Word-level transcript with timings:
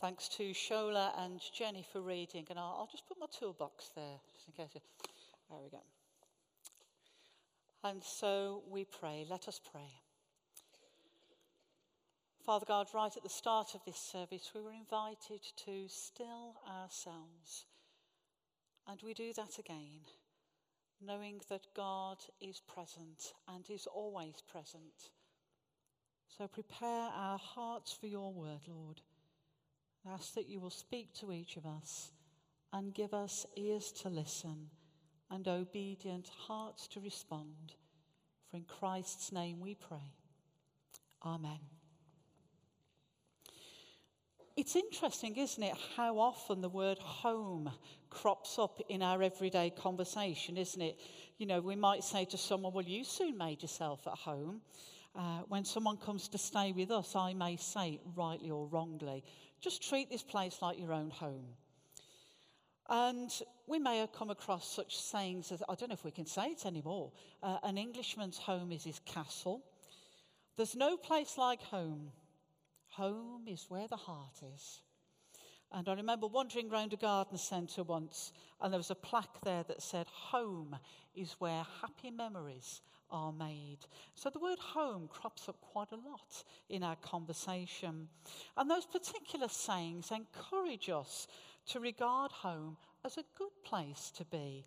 Thanks 0.00 0.28
to 0.28 0.50
Shola 0.52 1.12
and 1.18 1.40
Jenny 1.52 1.84
for 1.92 2.00
reading, 2.00 2.46
and 2.50 2.58
I'll, 2.58 2.76
I'll 2.78 2.88
just 2.90 3.08
put 3.08 3.18
my 3.18 3.26
toolbox 3.36 3.90
there, 3.96 4.20
just 4.32 4.46
in 4.46 4.52
case. 4.52 4.80
There 5.50 5.58
we 5.60 5.70
go. 5.70 5.82
And 7.82 8.04
so 8.04 8.62
we 8.70 8.84
pray. 8.84 9.26
Let 9.28 9.48
us 9.48 9.60
pray. 9.72 9.90
Father 12.44 12.64
God, 12.66 12.86
right 12.94 13.14
at 13.16 13.24
the 13.24 13.28
start 13.28 13.74
of 13.74 13.84
this 13.84 13.98
service, 13.98 14.52
we 14.54 14.60
were 14.60 14.72
invited 14.72 15.42
to 15.64 15.88
still 15.88 16.54
ourselves. 16.66 17.66
And 18.86 19.00
we 19.04 19.14
do 19.14 19.32
that 19.34 19.58
again, 19.58 20.06
knowing 21.04 21.40
that 21.48 21.66
God 21.74 22.18
is 22.40 22.60
present 22.72 23.34
and 23.48 23.68
is 23.68 23.86
always 23.86 24.42
present. 24.50 25.10
So 26.36 26.46
prepare 26.46 27.10
our 27.14 27.38
hearts 27.38 27.92
for 27.92 28.06
your 28.06 28.32
word, 28.32 28.60
Lord. 28.68 29.00
Ask 30.12 30.34
that 30.34 30.48
you 30.48 30.60
will 30.60 30.70
speak 30.70 31.12
to 31.14 31.32
each 31.32 31.56
of 31.56 31.66
us 31.66 32.12
and 32.72 32.94
give 32.94 33.12
us 33.12 33.46
ears 33.56 33.92
to 34.02 34.08
listen 34.08 34.70
and 35.30 35.46
obedient 35.46 36.28
hearts 36.28 36.86
to 36.88 37.00
respond. 37.00 37.74
For 38.50 38.56
in 38.56 38.64
Christ's 38.64 39.32
name 39.32 39.60
we 39.60 39.74
pray. 39.74 40.14
Amen. 41.24 41.58
It's 44.56 44.74
interesting, 44.74 45.36
isn't 45.36 45.62
it, 45.62 45.74
how 45.96 46.18
often 46.18 46.62
the 46.62 46.68
word 46.68 46.98
home 46.98 47.70
crops 48.10 48.58
up 48.58 48.80
in 48.88 49.02
our 49.02 49.22
everyday 49.22 49.70
conversation, 49.70 50.56
isn't 50.56 50.82
it? 50.82 50.98
You 51.36 51.46
know, 51.46 51.60
we 51.60 51.76
might 51.76 52.02
say 52.02 52.24
to 52.24 52.38
someone, 52.38 52.72
Well, 52.72 52.84
you 52.84 53.04
soon 53.04 53.38
made 53.38 53.62
yourself 53.62 54.06
at 54.06 54.14
home. 54.14 54.62
Uh, 55.14 55.40
when 55.48 55.64
someone 55.64 55.96
comes 55.96 56.28
to 56.28 56.38
stay 56.38 56.72
with 56.72 56.90
us, 56.90 57.14
I 57.14 57.34
may 57.34 57.56
say, 57.56 58.00
rightly 58.16 58.50
or 58.50 58.66
wrongly, 58.66 59.24
just 59.60 59.86
treat 59.88 60.10
this 60.10 60.22
place 60.22 60.58
like 60.62 60.78
your 60.78 60.92
own 60.92 61.10
home. 61.10 61.44
And 62.88 63.30
we 63.66 63.78
may 63.78 63.98
have 63.98 64.12
come 64.12 64.30
across 64.30 64.66
such 64.66 64.96
sayings 64.96 65.52
as 65.52 65.62
I 65.68 65.74
don't 65.74 65.90
know 65.90 65.94
if 65.94 66.04
we 66.04 66.10
can 66.10 66.24
say 66.24 66.46
it 66.46 66.64
anymore 66.64 67.12
uh, 67.42 67.58
an 67.62 67.76
Englishman's 67.76 68.38
home 68.38 68.72
is 68.72 68.84
his 68.84 69.00
castle. 69.04 69.62
There's 70.56 70.74
no 70.74 70.96
place 70.96 71.36
like 71.36 71.62
home. 71.62 72.10
Home 72.92 73.42
is 73.46 73.66
where 73.68 73.86
the 73.86 73.96
heart 73.96 74.40
is. 74.54 74.80
And 75.70 75.86
I 75.86 75.94
remember 75.94 76.26
wandering 76.26 76.70
around 76.70 76.94
a 76.94 76.96
garden 76.96 77.36
centre 77.36 77.82
once, 77.82 78.32
and 78.60 78.72
there 78.72 78.78
was 78.78 78.90
a 78.90 78.94
plaque 78.94 79.40
there 79.44 79.64
that 79.64 79.82
said, 79.82 80.06
Home 80.08 80.76
is 81.14 81.36
where 81.38 81.64
happy 81.82 82.10
memories 82.10 82.80
are 83.10 83.32
made. 83.32 83.78
So 84.14 84.30
the 84.30 84.38
word 84.38 84.58
home 84.58 85.08
crops 85.08 85.48
up 85.48 85.60
quite 85.60 85.92
a 85.92 85.96
lot 85.96 86.44
in 86.68 86.82
our 86.82 86.96
conversation. 86.96 88.08
And 88.56 88.70
those 88.70 88.86
particular 88.86 89.48
sayings 89.48 90.10
encourage 90.10 90.88
us 90.88 91.26
to 91.68 91.80
regard 91.80 92.32
home 92.32 92.76
as 93.04 93.16
a 93.16 93.24
good 93.36 93.52
place 93.64 94.12
to 94.16 94.24
be, 94.24 94.64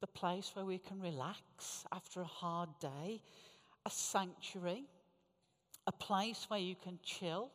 the 0.00 0.06
place 0.06 0.52
where 0.54 0.64
we 0.64 0.78
can 0.78 1.00
relax 1.00 1.84
after 1.92 2.20
a 2.20 2.24
hard 2.24 2.70
day, 2.80 3.20
a 3.84 3.90
sanctuary, 3.90 4.84
a 5.86 5.92
place 5.92 6.46
where 6.48 6.60
you 6.60 6.74
can 6.74 6.98
chill 7.02 7.50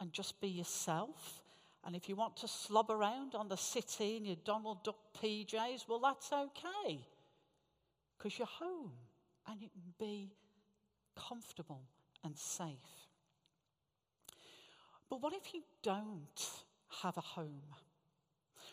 and 0.00 0.12
just 0.12 0.40
be 0.40 0.48
yourself 0.48 1.42
and 1.84 1.96
if 1.96 2.08
you 2.08 2.14
want 2.14 2.36
to 2.38 2.48
slob 2.48 2.90
around 2.90 3.34
on 3.34 3.48
the 3.48 3.56
city 3.56 4.16
in 4.16 4.24
your 4.24 4.36
Donald 4.44 4.84
Duck 4.84 4.98
PJs, 5.20 5.88
well, 5.88 5.98
that's 5.98 6.32
okay. 6.32 7.00
Because 8.16 8.38
you're 8.38 8.46
home 8.46 8.92
and 9.48 9.60
you 9.60 9.68
can 9.68 9.94
be 9.98 10.30
comfortable 11.16 11.82
and 12.24 12.36
safe. 12.36 13.08
But 15.08 15.20
what 15.22 15.34
if 15.34 15.52
you 15.52 15.62
don't 15.82 16.62
have 17.02 17.16
a 17.16 17.20
home? 17.20 17.74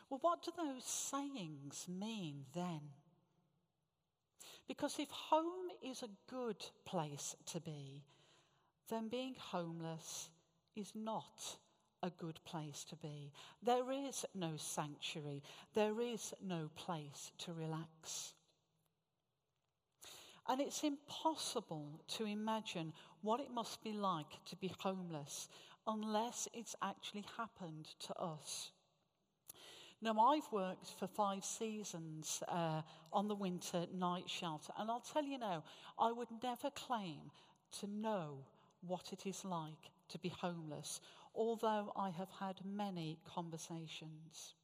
Well, 0.09 0.19
what 0.21 0.43
do 0.43 0.51
those 0.55 0.85
sayings 0.85 1.85
mean 1.87 2.45
then? 2.55 2.81
Because 4.67 4.99
if 4.99 5.09
home 5.09 5.69
is 5.83 6.03
a 6.03 6.33
good 6.33 6.63
place 6.85 7.35
to 7.47 7.59
be, 7.59 8.03
then 8.89 9.07
being 9.07 9.35
homeless 9.37 10.29
is 10.75 10.91
not 10.95 11.57
a 12.01 12.09
good 12.11 12.39
place 12.45 12.83
to 12.85 12.95
be. 12.95 13.31
There 13.61 13.91
is 13.91 14.25
no 14.33 14.53
sanctuary, 14.57 15.43
there 15.73 15.99
is 15.99 16.33
no 16.41 16.69
place 16.75 17.31
to 17.39 17.53
relax. 17.53 18.33
And 20.49 20.59
it's 20.59 20.83
impossible 20.83 22.01
to 22.17 22.25
imagine 22.25 22.91
what 23.21 23.39
it 23.39 23.51
must 23.53 23.83
be 23.83 23.93
like 23.93 24.43
to 24.45 24.55
be 24.55 24.73
homeless 24.79 25.47
unless 25.85 26.47
it's 26.53 26.75
actually 26.81 27.23
happened 27.37 27.87
to 28.07 28.15
us. 28.15 28.71
Now, 30.01 30.17
I've 30.19 30.51
worked 30.51 30.93
for 30.97 31.07
five 31.07 31.45
seasons 31.45 32.41
uh, 32.47 32.81
on 33.13 33.27
the 33.27 33.35
winter 33.35 33.85
night 33.93 34.27
shelter, 34.27 34.73
and 34.79 34.89
I'll 34.89 35.01
tell 35.01 35.23
you 35.23 35.37
now, 35.37 35.63
I 35.99 36.11
would 36.11 36.29
never 36.41 36.71
claim 36.71 37.31
to 37.79 37.87
know 37.87 38.39
what 38.81 39.13
it 39.13 39.27
is 39.27 39.45
like 39.45 39.91
to 40.07 40.17
be 40.17 40.29
homeless, 40.29 40.99
although 41.35 41.91
I 41.95 42.09
have 42.09 42.29
had 42.39 42.61
many 42.65 43.19
conversations. 43.23 44.55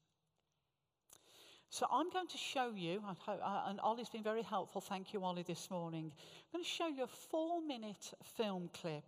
So 1.76 1.86
I'm 1.92 2.10
going 2.10 2.28
to 2.28 2.38
show 2.38 2.72
you, 2.74 3.04
uh, 3.28 3.64
and 3.68 3.82
Ollie's 3.82 4.08
been 4.08 4.24
very 4.24 4.44
helpful. 4.44 4.80
Thank 4.80 5.14
you, 5.14 5.22
Ollie, 5.26 5.44
this 5.44 5.70
morning. 5.70 6.10
I'm 6.16 6.54
going 6.54 6.64
to 6.64 6.70
show 6.70 6.88
you 6.88 7.04
a 7.04 7.08
four 7.08 7.62
minute 7.62 8.14
film 8.38 8.70
clip 8.74 9.04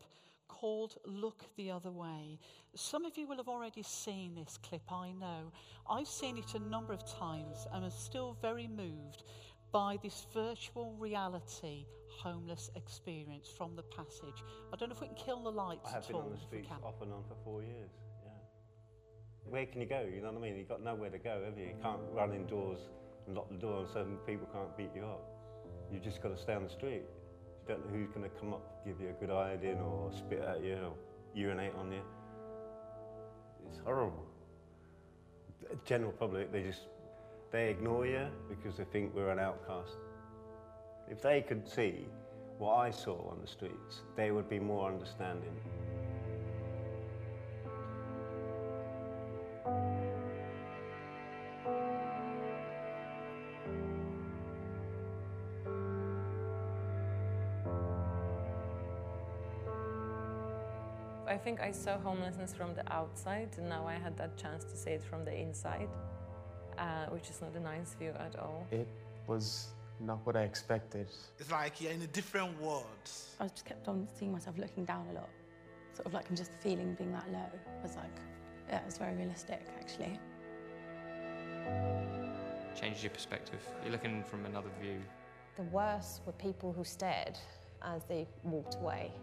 called 0.50 0.98
Look 1.06 1.46
the 1.56 1.72
Other 1.72 1.92
Way. 1.92 2.40
Some 2.76 3.06
of 3.06 3.18
you 3.18 3.26
will 3.26 3.38
have 3.38 3.48
already 3.48 3.84
seen 3.84 4.36
this 4.36 4.60
clip, 4.62 4.82
I 4.92 5.14
know. 5.14 5.54
I've 5.90 6.10
seen 6.10 6.38
it 6.38 6.56
a 6.56 6.60
number 6.60 6.92
of 6.92 7.10
times 7.10 7.66
and 7.72 7.86
am 7.86 7.90
still 7.90 8.36
very 8.42 8.68
moved 8.68 9.24
by 9.72 9.98
this 10.04 10.28
virtual 10.34 10.94
reality 11.00 11.86
homeless 12.10 12.70
experience 12.76 13.48
from 13.48 13.78
the 13.78 13.84
passage. 13.84 14.44
I 14.74 14.76
don't 14.76 14.90
know 14.90 14.96
if 14.96 15.00
we 15.00 15.08
can 15.08 15.16
kill 15.16 15.42
the 15.42 15.52
lights 15.52 15.88
I 15.90 15.94
have 15.94 16.08
been 16.08 16.18
on 16.18 16.32
the 16.32 16.38
streets 16.38 16.68
off 16.84 17.02
and 17.02 17.14
on 17.14 17.24
for 17.30 17.38
four 17.46 17.64
years. 17.64 17.92
Where 19.50 19.66
can 19.66 19.82
you 19.82 19.88
go? 19.88 20.06
You 20.14 20.22
know 20.22 20.32
what 20.32 20.38
I 20.38 20.42
mean? 20.42 20.58
You've 20.58 20.68
got 20.68 20.84
nowhere 20.84 21.10
to 21.10 21.18
go, 21.18 21.42
have 21.46 21.58
you? 21.58 21.66
You 21.66 21.76
can't 21.82 22.02
run 22.12 22.34
indoors 22.34 22.80
and 23.26 23.36
lock 23.36 23.50
the 23.50 23.58
door, 23.58 23.82
and 23.82 23.90
so 23.92 24.06
people 24.26 24.48
can't 24.54 24.76
beat 24.78 24.92
you 24.96 25.04
up. 25.04 25.24
You've 25.92 26.04
just 26.04 26.22
got 26.22 26.36
to 26.36 26.42
stay 26.42 26.54
on 26.54 26.64
the 26.64 26.70
street. 26.70 27.04
You 27.04 27.76
don't 27.76 27.86
know 27.86 27.98
who's 27.98 28.10
going 28.10 28.24
to 28.24 28.36
come 28.38 28.54
up, 28.54 28.86
give 28.86 29.00
you 29.00 29.10
a 29.10 29.14
good 29.14 29.30
iodine, 29.30 29.80
or 29.80 30.12
spit 30.12 30.42
at 30.42 30.64
you, 30.64 30.76
or 30.76 30.94
urinate 31.34 31.74
on 31.76 31.92
you. 31.92 32.02
It's 33.70 33.80
horrible. 33.84 34.26
The 35.70 35.76
general 35.86 36.12
public, 36.12 36.52
they 36.52 36.64
just 36.64 36.88
they 37.52 37.70
ignore 37.70 38.06
you 38.06 38.28
because 38.50 38.78
they 38.78 38.84
think 38.84 39.16
we're 39.16 39.30
an 39.30 39.40
outcast. 39.40 39.96
If 41.10 41.22
they 41.22 41.42
could 41.42 41.68
see 41.68 42.06
what 42.58 42.76
I 42.76 42.92
saw 42.92 43.30
on 43.30 43.40
the 43.42 43.48
streets, 43.48 44.02
they 44.16 44.32
would 44.32 44.50
be 44.50 44.60
more 44.60 44.92
understanding. 44.92 45.56
Think 61.48 61.62
I 61.62 61.72
saw 61.72 61.98
homelessness 61.98 62.54
from 62.54 62.76
the 62.76 62.84
outside, 62.92 63.52
and 63.58 63.70
now 63.70 63.88
I 63.88 63.94
had 63.94 64.18
that 64.18 64.36
chance 64.36 64.66
to 64.66 64.76
see 64.76 64.90
it 64.90 65.02
from 65.02 65.24
the 65.24 65.34
inside 65.34 65.88
uh, 66.78 67.06
which 67.16 67.30
is 67.30 67.42
not 67.42 67.56
a 67.56 67.60
nice 67.62 67.94
view 67.94 68.14
at 68.20 68.36
all. 68.38 68.68
It 68.70 68.90
was 69.28 69.68
not 70.02 70.20
what 70.26 70.36
I 70.36 70.42
expected. 70.42 71.08
It's 71.40 71.50
like 71.50 71.80
you're 71.80 71.94
in 71.94 72.02
a 72.02 72.08
different 72.08 72.62
world. 72.62 73.06
I 73.40 73.48
just 73.48 73.64
kept 73.64 73.88
on 73.88 74.10
seeing 74.20 74.34
myself 74.34 74.58
looking 74.58 74.84
down 74.84 75.06
a 75.12 75.14
lot, 75.14 75.30
sort 75.94 76.08
of 76.08 76.14
like, 76.14 76.28
and 76.28 76.38
just 76.38 76.52
feeling 76.60 76.96
being 76.96 77.14
that 77.14 77.32
low 77.32 77.50
It 77.78 77.82
was 77.82 77.96
like, 77.96 78.18
yeah, 78.68 78.80
it 78.82 78.86
was 78.86 78.98
very 78.98 79.16
realistic 79.16 79.62
actually. 79.80 80.20
Changes 82.76 83.04
your 83.04 83.12
perspective. 83.12 83.62
You're 83.84 83.94
looking 83.94 84.22
from 84.22 84.46
another 84.46 84.72
view. 84.82 85.00
The 85.56 85.70
worst 85.80 86.24
were 86.26 86.34
people 86.34 86.74
who 86.74 86.84
stared 86.84 87.40
as 87.82 88.04
they 88.04 88.28
walked 88.44 88.76
away. 88.76 89.14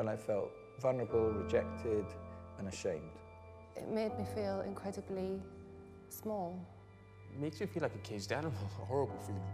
When 0.00 0.08
I 0.08 0.16
felt 0.16 0.50
vulnerable, 0.80 1.30
rejected, 1.30 2.06
and 2.58 2.66
ashamed. 2.68 3.18
It 3.76 3.86
made 3.90 4.16
me 4.18 4.24
feel 4.34 4.62
incredibly 4.62 5.42
small. 6.08 6.58
It 7.34 7.38
makes 7.38 7.60
you 7.60 7.66
feel 7.66 7.82
like 7.82 7.94
a 7.94 7.98
caged 7.98 8.32
animal. 8.32 8.56
A 8.80 8.84
horrible 8.86 9.18
feeling, 9.18 9.44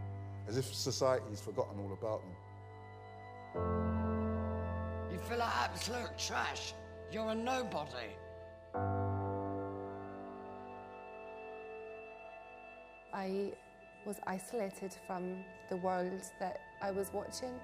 as 0.46 0.56
if 0.56 0.72
society's 0.72 1.40
forgotten 1.40 1.80
all 1.80 1.92
about 1.92 2.22
them. 2.22 2.36
You 5.10 5.18
feel 5.18 5.38
like 5.38 5.52
absolute 5.52 6.16
trash. 6.16 6.74
You're 7.10 7.30
a 7.30 7.34
nobody. 7.34 8.14
I 13.12 13.50
was 14.06 14.20
isolated 14.28 14.94
from 15.08 15.42
the 15.70 15.76
world 15.78 16.22
that 16.38 16.60
I 16.80 16.92
was 16.92 17.12
watching. 17.12 17.58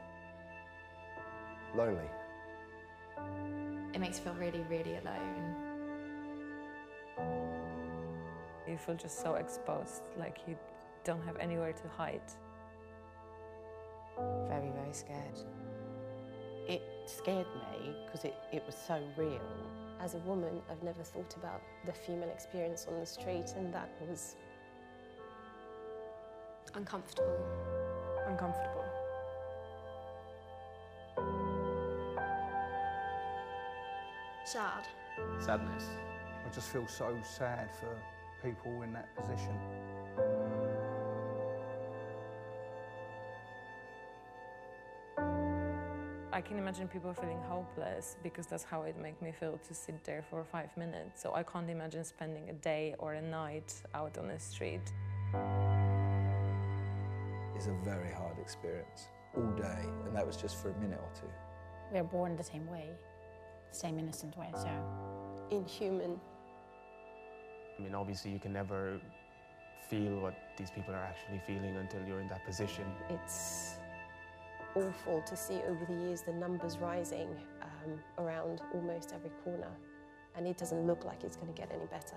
Lonely. 1.77 2.11
It 3.95 4.01
makes 4.01 4.19
you 4.19 4.25
feel 4.25 4.35
really, 4.35 4.65
really 4.69 4.97
alone. 4.97 5.55
You 8.69 8.79
feel 8.79 8.95
just 8.95 9.21
so 9.21 9.35
exposed, 9.35 10.03
like 10.19 10.39
you 10.47 10.57
don't 11.05 11.23
have 11.23 11.37
anywhere 11.37 11.73
to 11.73 11.89
hide. 11.89 12.23
Very, 14.49 14.71
very 14.71 14.93
scared. 14.93 15.39
It 16.69 16.83
scared 17.07 17.47
me 17.55 17.95
because 18.07 18.25
it, 18.25 18.35
it 18.53 18.63
was 18.67 18.75
so 18.75 19.03
real. 19.17 19.41
As 20.01 20.15
a 20.15 20.19
woman, 20.19 20.63
I've 20.71 20.83
never 20.83 21.03
thought 21.03 21.35
about 21.37 21.61
the 21.87 21.93
female 21.93 22.31
experience 22.31 22.87
on 22.89 22.99
the 22.99 23.07
street, 23.07 23.53
and 23.57 23.73
that 23.75 23.91
was 24.09 24.37
Uncomfortable. 26.75 27.39
Uncomfortable. 28.27 28.82
Sad. 34.53 34.87
Sadness. 35.41 35.87
I 36.47 36.51
just 36.51 36.69
feel 36.69 36.87
so 36.87 37.17
sad 37.23 37.71
for 37.75 37.97
people 38.47 38.83
in 38.83 38.93
that 38.93 39.09
position. 39.17 39.57
I 46.35 46.43
can 46.43 46.59
imagine 46.59 46.87
people 46.87 47.15
feeling 47.15 47.41
hopeless 47.49 48.17
because 48.23 48.45
that's 48.45 48.63
how 48.63 48.83
it 48.83 48.99
makes 49.01 49.23
me 49.23 49.33
feel 49.33 49.59
to 49.67 49.73
sit 49.73 50.05
there 50.05 50.23
for 50.29 50.45
five 50.45 50.77
minutes. 50.77 51.23
So 51.23 51.33
I 51.35 51.45
can't 51.45 51.71
imagine 51.71 52.05
spending 52.05 52.51
a 52.51 52.53
day 52.53 52.95
or 52.99 53.15
a 53.15 53.23
night 53.23 53.73
out 53.95 54.19
on 54.19 54.29
the 54.29 54.39
street. 54.39 54.93
It's 57.57 57.69
a 57.69 57.77
very 57.83 58.13
hard 58.13 58.39
experience 58.39 59.09
all 59.35 59.51
day, 59.53 59.87
and 60.05 60.15
that 60.15 60.27
was 60.27 60.37
just 60.37 60.61
for 60.61 60.69
a 60.69 60.79
minute 60.79 61.01
or 61.01 61.11
two. 61.19 61.31
We 61.91 62.01
are 62.01 62.05
born 62.05 62.37
the 62.37 62.45
same 62.45 62.71
way, 62.71 62.91
same 63.75 63.99
innocent 63.99 64.37
way, 64.37 64.49
so. 64.55 64.69
inhuman. 65.51 66.21
I 67.79 67.83
mean, 67.83 67.95
obviously, 67.95 68.31
you 68.31 68.39
can 68.39 68.53
never 68.53 69.01
feel 69.89 70.21
what 70.21 70.35
these 70.57 70.71
people 70.71 70.95
are 70.95 71.05
actually 71.05 71.41
feeling 71.47 71.77
until 71.77 72.01
you're 72.07 72.21
in 72.21 72.29
that 72.29 72.45
position. 72.47 72.85
It's 73.11 73.77
awful 74.75 75.23
to 75.27 75.37
see 75.37 75.61
over 75.69 75.85
the 75.87 75.95
years 75.95 76.23
the 76.23 76.33
numbers 76.33 76.79
rising 76.79 77.29
um, 77.63 77.99
around 78.19 78.63
almost 78.75 79.13
every 79.15 79.31
corner, 79.45 79.71
and 80.37 80.47
it 80.47 80.57
doesn't 80.57 80.87
look 80.87 81.05
like 81.05 81.25
it's 81.25 81.37
going 81.37 81.53
to 81.53 81.61
get 81.61 81.71
any 81.73 81.87
better. 81.87 82.17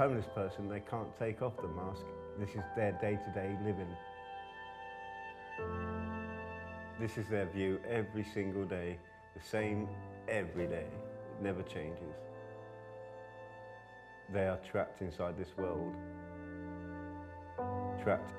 Homeless 0.00 0.24
person, 0.34 0.66
they 0.66 0.80
can't 0.80 1.14
take 1.18 1.42
off 1.42 1.54
the 1.60 1.68
mask. 1.68 2.06
This 2.38 2.48
is 2.54 2.64
their 2.74 2.92
day-to-day 3.02 3.54
living. 3.62 3.94
This 6.98 7.18
is 7.18 7.28
their 7.28 7.44
view 7.44 7.78
every 7.86 8.24
single 8.24 8.64
day, 8.64 8.96
the 9.36 9.42
same 9.46 9.86
every 10.26 10.66
day. 10.66 10.86
It 10.86 11.42
never 11.42 11.62
changes. 11.64 12.14
They 14.32 14.48
are 14.48 14.58
trapped 14.70 15.02
inside 15.02 15.36
this 15.36 15.54
world, 15.58 15.94
trapped 18.02 18.32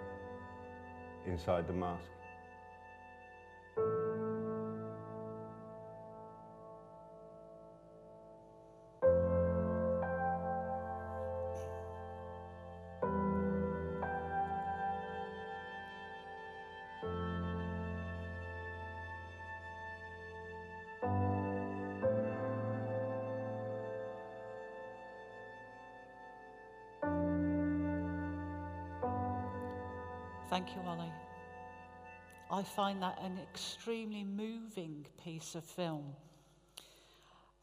inside 1.28 1.68
the 1.68 1.74
mask. 1.74 2.10
Thank 30.64 30.76
you, 30.76 30.84
Ollie. 30.92 31.12
I 32.52 32.62
find 32.62 33.02
that 33.02 33.18
an 33.20 33.40
extremely 33.52 34.24
moving 34.24 35.08
piece 35.24 35.56
of 35.56 35.64
film. 35.64 36.14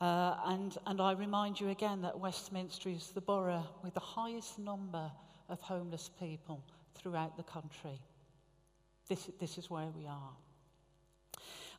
Uh, 0.01 0.35
and, 0.47 0.77
and 0.85 1.01
I 1.01 1.13
remind 1.13 1.61
you 1.61 1.69
again 1.69 2.03
that 2.03 2.19
Westminster 2.19 2.89
is 2.89 3.13
the 3.15 3.21
borough 3.21 3.69
with 3.85 3.95
the 3.95 4.01
highest 4.01 4.59
number 4.59 5.13
of 5.49 5.61
homeless 5.61 6.11
people 6.19 6.65
throughout 6.97 7.37
the 7.37 7.45
country. 7.45 8.01
This, 9.09 9.31
this 9.39 9.59
is 9.59 9.71
where 9.71 9.91
we 9.97 10.07
are. 10.07 10.33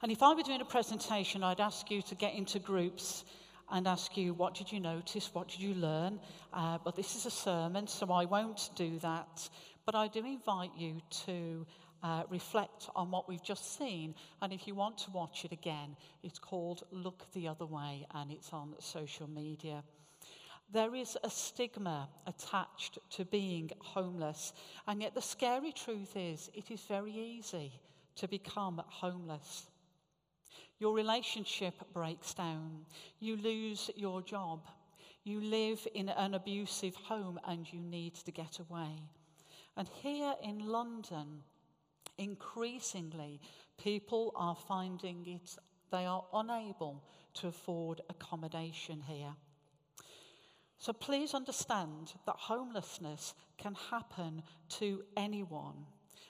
And 0.01 0.13
if 0.13 0.23
I 0.23 0.33
were 0.33 0.43
doing 0.43 0.61
a 0.61 0.65
presentation, 0.65 1.43
I'd 1.43 1.59
ask 1.59 1.91
you 1.91 2.01
to 2.03 2.15
get 2.15 2.33
into 2.33 2.59
groups 2.59 3.25
and 3.69 3.87
ask 3.87 4.15
you, 4.15 4.33
what 4.33 4.55
did 4.55 4.71
you 4.71 4.79
notice? 4.79 5.31
What 5.33 5.49
did 5.49 5.59
you 5.59 5.73
learn? 5.73 6.21
Uh, 6.53 6.77
but 6.83 6.95
this 6.95 7.17
is 7.17 7.25
a 7.25 7.31
sermon, 7.31 7.87
so 7.87 8.09
I 8.09 8.23
won't 8.23 8.69
do 8.75 8.99
that. 8.99 9.49
But 9.89 9.97
I 9.97 10.07
do 10.07 10.23
invite 10.23 10.69
you 10.77 11.01
to 11.25 11.65
uh, 12.03 12.21
reflect 12.29 12.89
on 12.95 13.09
what 13.09 13.27
we've 13.27 13.41
just 13.41 13.75
seen. 13.75 14.13
And 14.39 14.53
if 14.53 14.67
you 14.67 14.75
want 14.75 14.99
to 14.99 15.09
watch 15.09 15.45
it 15.45 15.51
again, 15.51 15.95
it's 16.21 16.37
called 16.37 16.83
Look 16.91 17.25
the 17.33 17.47
Other 17.47 17.65
Way 17.65 18.05
and 18.13 18.31
it's 18.31 18.53
on 18.53 18.75
social 18.77 19.27
media. 19.27 19.83
There 20.71 20.93
is 20.93 21.17
a 21.23 21.29
stigma 21.31 22.07
attached 22.27 22.99
to 23.13 23.25
being 23.25 23.71
homeless, 23.79 24.53
and 24.85 25.01
yet 25.01 25.15
the 25.15 25.23
scary 25.23 25.71
truth 25.71 26.15
is 26.15 26.51
it 26.53 26.69
is 26.69 26.81
very 26.81 27.13
easy 27.13 27.71
to 28.17 28.27
become 28.27 28.83
homeless. 28.85 29.71
Your 30.77 30.93
relationship 30.93 31.73
breaks 31.95 32.35
down, 32.35 32.85
you 33.19 33.37
lose 33.37 33.89
your 33.95 34.21
job, 34.21 34.67
you 35.23 35.41
live 35.41 35.87
in 35.95 36.09
an 36.09 36.35
abusive 36.35 36.93
home, 36.93 37.39
and 37.47 37.65
you 37.73 37.79
need 37.79 38.13
to 38.13 38.31
get 38.31 38.59
away. 38.59 38.91
And 39.79 39.87
here 40.03 40.35
in 40.43 40.67
London, 40.67 41.41
increasingly, 42.17 43.39
people 43.81 44.33
are 44.35 44.53
finding 44.53 45.25
it, 45.25 45.55
they 45.89 46.05
are 46.05 46.25
unable 46.33 47.01
to 47.35 47.47
afford 47.47 48.01
accommodation 48.09 49.01
here. 49.07 49.33
So 50.79 50.91
please 50.91 51.33
understand 51.33 52.11
that 52.25 52.35
homelessness 52.35 53.33
can 53.57 53.73
happen 53.89 54.43
to 54.79 55.01
anyone. 55.15 55.85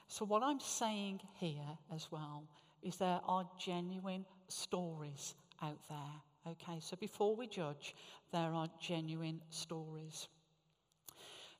So, 0.07 0.25
what 0.25 0.43
I'm 0.43 0.59
saying 0.59 1.21
here 1.39 1.77
as 1.91 2.11
well 2.11 2.43
is 2.83 2.97
there 2.97 3.19
are 3.25 3.49
genuine 3.59 4.25
stories 4.47 5.33
out 5.63 5.79
there. 5.89 6.51
Okay, 6.51 6.79
so 6.81 6.95
before 6.95 7.35
we 7.35 7.47
judge, 7.47 7.95
there 8.31 8.53
are 8.53 8.67
genuine 8.79 9.41
stories. 9.49 10.27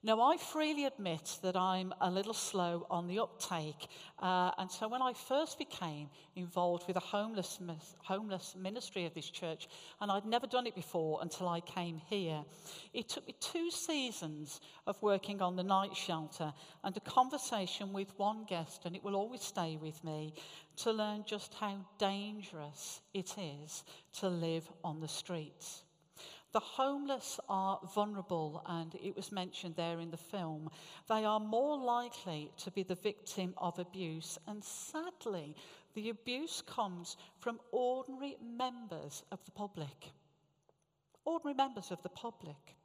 Now, 0.01 0.21
I 0.21 0.37
freely 0.37 0.85
admit 0.85 1.39
that 1.41 1.57
I'm 1.57 1.93
a 1.99 2.09
little 2.09 2.33
slow 2.33 2.87
on 2.89 3.07
the 3.07 3.19
uptake. 3.19 3.89
Uh, 4.17 4.51
and 4.57 4.71
so, 4.71 4.87
when 4.87 5.01
I 5.01 5.11
first 5.11 5.57
became 5.57 6.07
involved 6.37 6.87
with 6.87 6.93
the 6.93 7.01
homeless, 7.01 7.59
homeless 7.97 8.55
ministry 8.57 9.05
of 9.05 9.13
this 9.13 9.29
church, 9.29 9.67
and 9.99 10.09
I'd 10.09 10.25
never 10.25 10.47
done 10.47 10.67
it 10.67 10.75
before 10.75 11.19
until 11.21 11.49
I 11.49 11.59
came 11.59 11.99
here, 12.09 12.45
it 12.93 13.09
took 13.09 13.27
me 13.27 13.35
two 13.41 13.69
seasons 13.71 14.61
of 14.87 15.01
working 15.01 15.41
on 15.41 15.57
the 15.57 15.63
night 15.63 15.97
shelter 15.97 16.53
and 16.85 16.95
a 16.95 17.01
conversation 17.01 17.91
with 17.91 18.17
one 18.17 18.45
guest, 18.45 18.85
and 18.85 18.95
it 18.95 19.03
will 19.03 19.17
always 19.17 19.41
stay 19.41 19.77
with 19.81 20.01
me, 20.05 20.33
to 20.77 20.93
learn 20.93 21.25
just 21.27 21.53
how 21.55 21.75
dangerous 21.97 23.01
it 23.13 23.35
is 23.37 23.83
to 24.13 24.29
live 24.29 24.71
on 24.81 25.01
the 25.01 25.09
streets. 25.09 25.83
The 26.51 26.59
homeless 26.59 27.39
are 27.47 27.79
vulnerable, 27.93 28.63
and 28.65 28.95
it 28.95 29.15
was 29.15 29.31
mentioned 29.31 29.75
there 29.75 29.99
in 29.99 30.09
the 30.09 30.17
film. 30.17 30.69
They 31.07 31.23
are 31.23 31.39
more 31.39 31.77
likely 31.77 32.51
to 32.57 32.71
be 32.71 32.81
the 32.81 32.95
victim 32.95 33.53
of 33.57 33.77
abuse, 33.77 34.39
and 34.47 34.63
sadly, 34.63 35.55
the 35.93 36.09
abuse 36.09 36.63
comes 36.65 37.17
from 37.37 37.59
ordinary 37.71 38.37
members 38.41 39.23
of 39.31 39.43
the 39.45 39.51
public. 39.51 40.11
Ordinary 41.23 41.55
members 41.55 41.91
of 41.91 42.01
the 42.01 42.09
public. 42.09 42.75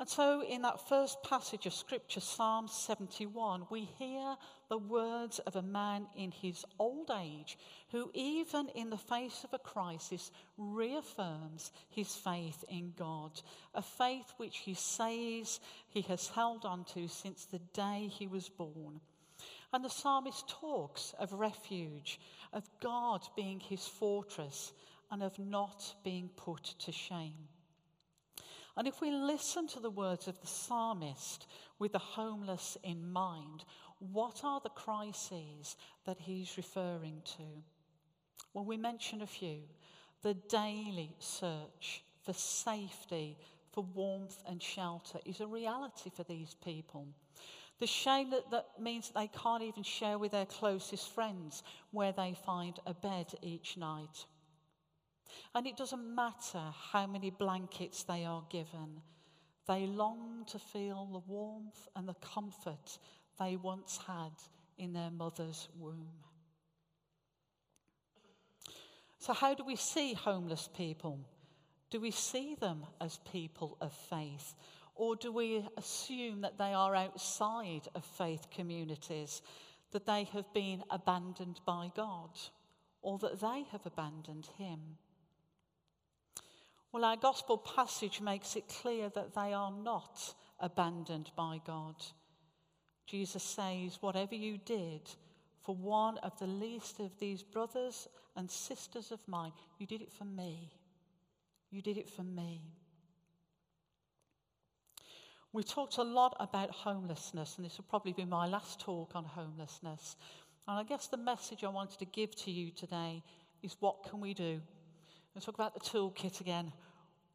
And 0.00 0.08
so, 0.08 0.42
in 0.42 0.62
that 0.62 0.88
first 0.88 1.22
passage 1.22 1.66
of 1.66 1.72
Scripture, 1.72 2.18
Psalm 2.18 2.66
71, 2.66 3.66
we 3.70 3.82
hear 3.96 4.36
the 4.68 4.78
words 4.78 5.38
of 5.38 5.54
a 5.54 5.62
man 5.62 6.08
in 6.16 6.32
his 6.32 6.64
old 6.80 7.12
age 7.16 7.56
who, 7.92 8.10
even 8.12 8.70
in 8.70 8.90
the 8.90 8.98
face 8.98 9.44
of 9.44 9.52
a 9.52 9.58
crisis, 9.58 10.32
reaffirms 10.58 11.70
his 11.90 12.12
faith 12.12 12.64
in 12.68 12.92
God, 12.96 13.40
a 13.72 13.82
faith 13.82 14.32
which 14.36 14.58
he 14.58 14.74
says 14.74 15.60
he 15.86 16.00
has 16.02 16.26
held 16.26 16.64
on 16.64 16.84
to 16.86 17.06
since 17.06 17.44
the 17.44 17.60
day 17.72 18.10
he 18.10 18.26
was 18.26 18.48
born. 18.48 19.00
And 19.72 19.84
the 19.84 19.90
psalmist 19.90 20.48
talks 20.48 21.14
of 21.20 21.32
refuge, 21.32 22.18
of 22.52 22.68
God 22.80 23.22
being 23.36 23.60
his 23.60 23.86
fortress, 23.86 24.72
and 25.12 25.22
of 25.22 25.38
not 25.38 25.94
being 26.02 26.30
put 26.34 26.64
to 26.80 26.90
shame. 26.90 27.48
And 28.76 28.88
if 28.88 29.00
we 29.00 29.10
listen 29.10 29.68
to 29.68 29.80
the 29.80 29.90
words 29.90 30.26
of 30.26 30.40
the 30.40 30.46
psalmist 30.46 31.46
with 31.78 31.92
the 31.92 31.98
homeless 31.98 32.76
in 32.82 33.12
mind, 33.12 33.64
what 33.98 34.40
are 34.42 34.60
the 34.60 34.70
crises 34.70 35.76
that 36.06 36.18
he's 36.18 36.56
referring 36.56 37.22
to? 37.36 37.44
Well, 38.52 38.64
we 38.64 38.76
mention 38.76 39.22
a 39.22 39.26
few. 39.26 39.58
The 40.22 40.34
daily 40.34 41.14
search 41.18 42.02
for 42.24 42.32
safety, 42.32 43.38
for 43.72 43.84
warmth 43.94 44.42
and 44.48 44.62
shelter 44.62 45.18
is 45.24 45.40
a 45.40 45.46
reality 45.46 46.10
for 46.14 46.24
these 46.24 46.54
people. 46.64 47.06
The 47.80 47.86
shame 47.86 48.30
that, 48.30 48.50
that 48.50 48.66
means 48.80 49.10
they 49.10 49.28
can't 49.28 49.62
even 49.62 49.82
share 49.82 50.18
with 50.18 50.32
their 50.32 50.46
closest 50.46 51.12
friends 51.12 51.62
where 51.90 52.12
they 52.12 52.36
find 52.46 52.78
a 52.86 52.94
bed 52.94 53.34
each 53.42 53.76
night. 53.76 54.26
And 55.54 55.66
it 55.66 55.76
doesn't 55.76 56.14
matter 56.14 56.62
how 56.92 57.06
many 57.06 57.30
blankets 57.30 58.02
they 58.02 58.24
are 58.24 58.44
given, 58.50 59.00
they 59.66 59.86
long 59.86 60.44
to 60.48 60.58
feel 60.58 61.06
the 61.06 61.32
warmth 61.32 61.88
and 61.96 62.06
the 62.06 62.14
comfort 62.14 62.98
they 63.38 63.56
once 63.56 63.98
had 64.06 64.32
in 64.76 64.92
their 64.92 65.10
mother's 65.10 65.68
womb. 65.78 66.08
So, 69.18 69.32
how 69.32 69.54
do 69.54 69.64
we 69.64 69.76
see 69.76 70.12
homeless 70.12 70.68
people? 70.76 71.18
Do 71.90 72.00
we 72.00 72.10
see 72.10 72.56
them 72.56 72.84
as 73.00 73.20
people 73.32 73.78
of 73.80 73.92
faith? 73.92 74.54
Or 74.94 75.16
do 75.16 75.32
we 75.32 75.66
assume 75.76 76.42
that 76.42 76.58
they 76.58 76.74
are 76.74 76.94
outside 76.94 77.88
of 77.94 78.04
faith 78.04 78.48
communities, 78.50 79.42
that 79.92 80.06
they 80.06 80.24
have 80.24 80.52
been 80.52 80.84
abandoned 80.90 81.60
by 81.64 81.90
God, 81.96 82.30
or 83.00 83.18
that 83.18 83.40
they 83.40 83.64
have 83.72 83.86
abandoned 83.86 84.48
Him? 84.58 84.98
Well, 86.94 87.04
our 87.04 87.16
gospel 87.16 87.58
passage 87.58 88.20
makes 88.20 88.54
it 88.54 88.68
clear 88.68 89.08
that 89.16 89.34
they 89.34 89.52
are 89.52 89.72
not 89.72 90.32
abandoned 90.60 91.28
by 91.36 91.60
God. 91.66 91.96
Jesus 93.04 93.42
says, 93.42 93.98
Whatever 94.00 94.36
you 94.36 94.58
did 94.58 95.10
for 95.64 95.74
one 95.74 96.18
of 96.18 96.38
the 96.38 96.46
least 96.46 97.00
of 97.00 97.10
these 97.18 97.42
brothers 97.42 98.06
and 98.36 98.48
sisters 98.48 99.10
of 99.10 99.18
mine, 99.26 99.50
you 99.76 99.88
did 99.88 100.02
it 100.02 100.12
for 100.12 100.24
me. 100.24 100.70
You 101.72 101.82
did 101.82 101.98
it 101.98 102.08
for 102.08 102.22
me. 102.22 102.60
We 105.52 105.64
talked 105.64 105.98
a 105.98 106.04
lot 106.04 106.36
about 106.38 106.70
homelessness, 106.70 107.56
and 107.56 107.64
this 107.66 107.76
will 107.76 107.86
probably 107.90 108.12
be 108.12 108.24
my 108.24 108.46
last 108.46 108.78
talk 108.78 109.16
on 109.16 109.24
homelessness. 109.24 110.14
And 110.68 110.78
I 110.78 110.84
guess 110.84 111.08
the 111.08 111.16
message 111.16 111.64
I 111.64 111.70
wanted 111.70 111.98
to 111.98 112.04
give 112.04 112.36
to 112.44 112.52
you 112.52 112.70
today 112.70 113.24
is 113.64 113.74
what 113.80 114.04
can 114.08 114.20
we 114.20 114.32
do? 114.32 114.60
Let's 115.34 115.46
talk 115.46 115.56
about 115.56 115.74
the 115.74 115.80
toolkit 115.80 116.40
again. 116.40 116.72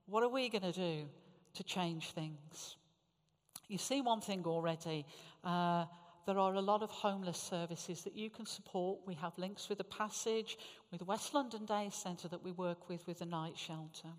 What 0.10 0.24
are 0.24 0.30
we 0.30 0.50
going 0.50 0.64
to 0.64 0.72
do 0.72 1.06
to 1.54 1.64
change 1.64 2.12
things? 2.12 2.78
You 3.68 3.78
see 3.78 4.02
one 4.02 4.22
thing 4.22 4.44
already. 4.46 5.06
Uh, 5.44 5.86
there 6.26 6.40
are 6.40 6.56
a 6.56 6.62
lot 6.62 6.82
of 6.82 6.90
homeless 6.90 7.38
services 7.38 8.04
that 8.04 8.16
you 8.16 8.32
can 8.32 8.48
support. 8.48 9.02
We 9.06 9.14
have 9.16 9.38
links 9.38 9.70
with 9.70 9.78
the 9.78 9.84
Passage, 9.84 10.58
with 10.92 11.04
West 11.04 11.36
London 11.36 11.66
Day 11.66 11.90
Centre 11.92 12.28
that 12.28 12.44
we 12.44 12.52
work 12.52 12.90
with, 12.90 13.06
with 13.06 13.20
the 13.20 13.26
night 13.26 13.56
shelter. 13.56 14.10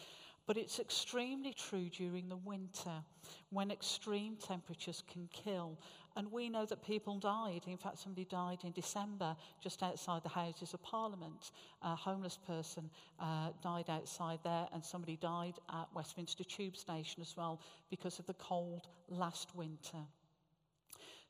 but 0.45 0.57
it's 0.57 0.79
extremely 0.79 1.53
true 1.53 1.89
during 1.89 2.27
the 2.27 2.37
winter 2.37 3.03
when 3.49 3.69
extreme 3.69 4.35
temperatures 4.35 5.03
can 5.11 5.29
kill 5.31 5.77
And 6.19 6.29
we 6.33 6.49
know 6.49 6.65
that 6.65 6.85
people 6.85 7.17
died. 7.17 7.61
In 7.65 7.77
fact, 7.77 7.97
somebody 7.97 8.25
died 8.25 8.57
in 8.65 8.73
December 8.73 9.37
just 9.63 9.81
outside 9.81 10.21
the 10.21 10.27
Houses 10.27 10.73
of 10.73 10.83
Parliament. 10.83 11.51
A 11.81 11.95
homeless 11.95 12.37
person 12.45 12.89
uh, 13.21 13.51
died 13.63 13.85
outside 13.87 14.39
there, 14.43 14.67
and 14.73 14.83
somebody 14.83 15.15
died 15.15 15.53
at 15.71 15.87
Westminster 15.95 16.43
Tube 16.43 16.75
Station 16.75 17.21
as 17.21 17.37
well 17.37 17.61
because 17.89 18.19
of 18.19 18.25
the 18.25 18.33
cold 18.33 18.89
last 19.07 19.55
winter. 19.55 19.99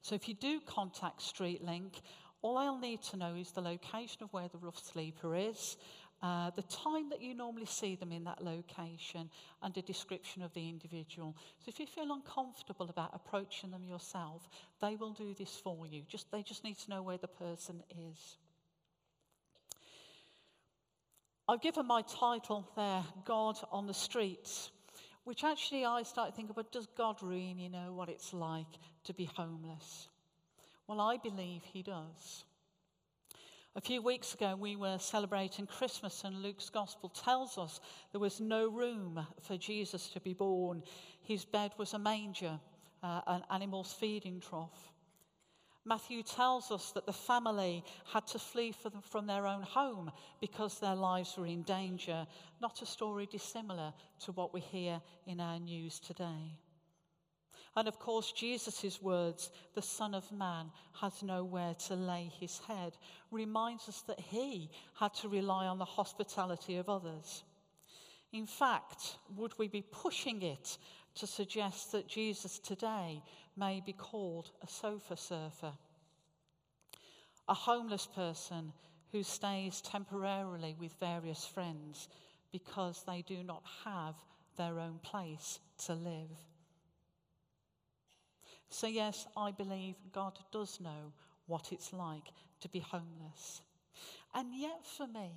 So 0.02 0.16
if 0.16 0.28
you 0.28 0.34
do 0.34 0.60
contact 0.62 1.20
StreetLink, 1.20 2.02
all 2.42 2.58
I'll 2.58 2.80
need 2.80 3.04
to 3.12 3.18
know 3.18 3.36
is 3.36 3.52
the 3.52 3.62
location 3.62 4.24
of 4.24 4.34
where 4.34 4.48
the 4.48 4.58
rough 4.58 4.84
sleeper 4.84 5.36
is, 5.36 5.78
uh, 6.22 6.52
the 6.52 6.64
time 6.64 7.10
that 7.10 7.22
you 7.22 7.34
normally 7.34 7.66
see 7.66 7.96
them 7.96 8.12
in 8.12 8.26
that 8.26 8.44
location, 8.44 9.30
and 9.64 9.78
a 9.78 9.82
description 9.82 10.42
of 10.42 10.54
the 10.54 10.68
individual. 10.68 11.36
So 11.60 11.70
if 11.70 11.80
you 11.80 11.86
feel 11.86 12.12
uncomfortable 12.12 12.90
about 12.90 13.12
approaching 13.14 13.72
them 13.72 13.86
yourself, 13.86 14.50
they 14.82 14.96
will 14.96 15.14
do 15.14 15.34
this 15.34 15.56
for 15.64 15.88
you. 15.88 16.04
Just, 16.08 16.30
they 16.32 16.44
just 16.44 16.64
need 16.64 16.78
to 16.80 16.90
know 16.90 17.02
where 17.02 17.18
the 17.18 17.28
person 17.28 17.84
is. 18.12 18.38
I've 21.48 21.62
given 21.62 21.88
my 21.88 22.04
title 22.04 22.70
there, 22.76 23.04
God 23.26 23.58
on 23.72 23.88
the 23.88 23.94
Streets, 23.94 24.72
which 25.24 25.44
actually 25.44 25.86
I 25.86 26.04
started 26.04 26.36
thinking, 26.36 26.54
but 26.56 26.72
does 26.72 26.88
God 26.98 27.18
really 27.22 27.70
know 27.70 27.94
what 27.94 28.10
it's 28.10 28.34
like 28.34 28.68
to 29.06 29.14
be 29.14 29.26
homeless? 29.26 30.10
Well, 30.86 31.02
I 31.02 31.18
believe 31.18 31.62
He 31.64 31.82
does. 31.82 32.44
A 33.76 33.82
few 33.82 34.02
weeks 34.02 34.34
ago, 34.34 34.56
we 34.56 34.76
were 34.76 34.98
celebrating 34.98 35.68
Christmas, 35.68 36.24
and 36.24 36.42
Luke's 36.42 36.72
gospel 36.72 37.10
tells 37.10 37.58
us 37.58 37.80
there 38.12 38.20
was 38.20 38.42
no 38.42 38.68
room 38.68 39.26
for 39.42 39.58
Jesus 39.58 40.10
to 40.10 40.20
be 40.20 40.34
born. 40.34 40.82
His 41.22 41.46
bed 41.46 41.74
was 41.78 41.94
a 41.94 42.00
manger, 42.00 42.60
uh, 43.04 43.22
an 43.28 43.44
animal's 43.52 43.94
feeding 43.94 44.40
trough. 44.40 44.92
Matthew 45.86 46.24
tells 46.24 46.72
us 46.72 46.92
that 46.92 47.06
the 47.06 47.14
family 47.14 47.84
had 48.12 48.26
to 48.28 48.40
flee 48.40 48.74
from 49.02 49.28
their 49.28 49.46
own 49.46 49.62
home 49.62 50.12
because 50.42 50.80
their 50.80 50.96
lives 50.96 51.38
were 51.38 51.48
in 51.48 51.62
danger. 51.62 52.28
Not 52.60 52.82
a 52.82 52.86
story 52.88 53.28
dissimilar 53.28 53.94
to 54.26 54.32
what 54.32 54.54
we 54.54 54.62
hear 54.62 55.00
in 55.26 55.40
our 55.40 55.60
news 55.60 56.00
today. 56.00 56.58
And 57.76 57.88
of 57.88 58.00
course, 58.00 58.32
Jesus' 58.32 59.02
words, 59.02 59.52
the 59.76 59.82
Son 59.82 60.14
of 60.14 60.32
Man 60.32 60.72
has 61.02 61.22
nowhere 61.22 61.76
to 61.88 61.96
lay 61.96 62.32
his 62.40 62.60
head, 62.68 62.98
reminds 63.32 63.88
us 63.88 64.02
that 64.08 64.20
he 64.20 64.70
had 65.00 65.14
to 65.16 65.30
rely 65.30 65.68
on 65.68 65.78
the 65.78 65.86
hospitality 65.86 66.78
of 66.78 66.90
others. 66.90 67.44
In 68.32 68.46
fact, 68.46 69.18
would 69.36 69.58
we 69.58 69.68
be 69.68 69.82
pushing 69.82 70.42
it 70.42 70.78
to 71.16 71.28
suggest 71.28 71.92
that 71.92 72.08
Jesus 72.08 72.60
today 72.60 73.24
may 73.56 73.82
be 73.86 73.94
called 73.94 74.52
a 74.64 74.68
sofa 74.68 75.18
surfer? 75.18 75.74
A 77.48 77.54
homeless 77.54 78.08
person 78.08 78.74
who 79.12 79.24
stays 79.24 79.82
temporarily 79.82 80.76
with 80.80 80.94
various 81.00 81.46
friends 81.46 82.08
because 82.52 83.04
they 83.08 83.24
do 83.24 83.44
not 83.44 83.64
have 83.86 84.16
their 84.58 84.80
own 84.80 85.00
place 85.02 85.60
to 85.86 85.94
live. 85.94 86.49
So, 88.70 88.88
yes, 88.88 89.28
I 89.36 89.52
believe 89.52 89.96
God 90.14 90.38
does 90.52 90.80
know 90.80 91.12
what 91.48 91.72
it's 91.72 91.92
like 91.92 92.32
to 92.62 92.70
be 92.70 92.80
homeless. 92.80 93.62
And 94.34 94.54
yet, 94.54 94.86
for 94.86 95.08
me, 95.08 95.32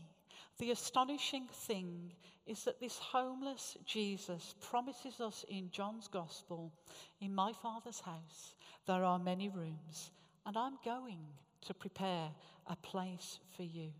the 0.58 0.70
astonishing 0.70 1.48
thing 1.48 2.12
is 2.46 2.64
that 2.64 2.80
this 2.80 2.98
homeless 2.98 3.76
Jesus 3.86 4.54
promises 4.60 5.20
us 5.20 5.44
in 5.48 5.70
John's 5.70 6.08
Gospel, 6.08 6.72
in 7.20 7.34
my 7.34 7.52
Father's 7.52 8.00
house, 8.00 8.54
there 8.86 9.04
are 9.04 9.18
many 9.18 9.48
rooms, 9.48 10.10
and 10.44 10.56
I'm 10.56 10.76
going 10.84 11.24
to 11.62 11.74
prepare 11.74 12.30
a 12.66 12.76
place 12.76 13.38
for 13.56 13.62
you. 13.62 13.92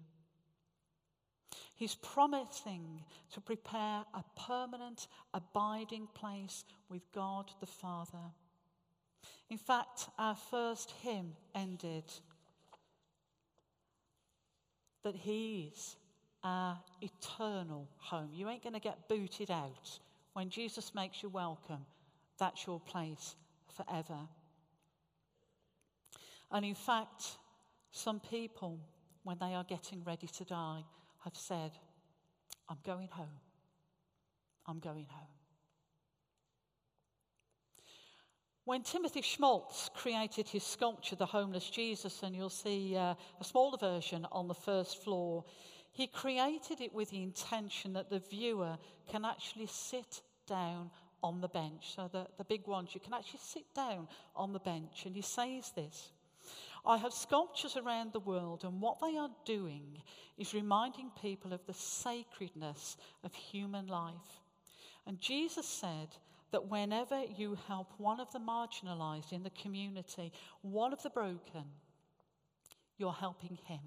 He's 1.74 1.94
promising 1.94 3.02
to 3.32 3.40
prepare 3.40 4.04
a 4.14 4.24
permanent, 4.36 5.08
abiding 5.34 6.08
place 6.14 6.64
with 6.88 7.02
God 7.12 7.50
the 7.60 7.66
Father. 7.66 8.30
In 9.52 9.59
fact, 9.59 10.09
our 10.18 10.35
first 10.35 10.90
hymn 11.02 11.35
ended 11.54 12.04
that 15.04 15.14
He's 15.14 15.97
our 16.42 16.78
eternal 17.02 17.87
home. 17.99 18.30
You 18.32 18.49
ain't 18.49 18.62
going 18.62 18.73
to 18.73 18.80
get 18.80 19.11
booted 19.11 19.50
out. 19.50 19.99
When 20.32 20.49
Jesus 20.49 20.94
makes 20.94 21.23
you 21.23 21.28
welcome, 21.28 21.85
that's 22.38 22.66
your 22.66 22.80
place 22.80 23.37
forever. 23.76 24.21
And 26.50 26.64
in 26.64 26.75
fact, 26.75 27.37
some 27.90 28.21
people, 28.21 28.80
when 29.23 29.37
they 29.38 29.52
are 29.54 29.64
getting 29.64 30.02
ready 30.02 30.28
to 30.28 30.44
die, 30.44 30.82
have 31.25 31.37
said, 31.37 31.73
I'm 32.71 32.78
going 32.87 33.09
home. 33.09 33.38
I'm 34.66 34.78
going 34.78 35.09
home. 35.11 35.41
When 38.64 38.83
Timothy 38.83 39.23
Schmalz 39.23 39.90
created 39.92 40.49
his 40.49 40.62
sculpture, 40.62 41.16
The 41.16 41.26
Homeless 41.26 41.69
Jesus, 41.69 42.23
and 42.23 42.35
you'll 42.35 42.49
see 42.49 42.97
uh, 42.97 43.14
a 43.40 43.45
smaller 43.45 43.76
version 43.76 44.25
on 44.31 44.47
the 44.47 44.54
first 44.54 45.02
floor, 45.02 45.45
he 45.90 46.07
created 46.07 46.81
it 46.81 46.95
with 46.95 47.11
the 47.11 47.25
intention 47.25 47.92
that 47.95 48.09
the 48.09 48.21
viewer 48.21 48.78
can 49.11 49.25
actually 49.25 49.66
sit 49.66 50.23
down 50.47 50.90
on 51.25 51.40
the 51.40 51.49
bench. 51.49 51.95
So, 51.97 52.09
the, 52.12 52.28
the 52.38 52.45
big 52.45 52.69
ones, 52.69 52.90
you 52.95 53.00
can 53.00 53.14
actually 53.14 53.40
sit 53.42 53.66
down 53.75 54.07
on 54.37 54.52
the 54.52 54.61
bench. 54.61 55.07
And 55.07 55.16
he 55.16 55.23
says 55.23 55.73
this 55.75 56.12
I 56.87 56.99
have 56.99 57.12
sculptures 57.12 57.76
around 57.76 58.12
the 58.12 58.21
world, 58.21 58.62
and 58.62 58.81
what 58.81 59.00
they 59.00 59.16
are 59.16 59.31
doing 59.45 60.00
is 60.38 60.54
reminding 60.54 61.11
people 61.21 61.52
of 61.52 61.66
the 61.66 61.75
sacredness 61.75 62.97
of 63.25 63.35
human 63.35 63.88
life. 63.88 64.40
And 65.04 65.21
Jesus 65.21 65.66
said 65.66 66.09
that 66.52 66.68
whenever 66.71 67.23
you 67.37 67.56
help 67.66 67.92
one 67.99 68.21
of 68.21 68.30
the 68.32 68.38
marginalized 68.38 69.32
in 69.32 69.42
the 69.42 69.50
community, 69.50 70.32
one 70.61 70.92
of 70.92 71.02
the 71.02 71.11
broken, 71.11 71.64
you're 72.99 73.12
helping 73.12 73.59
him. 73.66 73.80